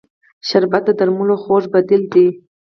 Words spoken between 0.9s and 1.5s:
درملو